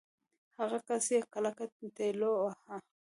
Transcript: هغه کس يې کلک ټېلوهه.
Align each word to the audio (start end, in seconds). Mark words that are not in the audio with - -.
هغه 0.59 0.77
کس 0.87 1.05
يې 1.13 1.19
کلک 1.33 1.57
ټېلوهه. 1.95 2.75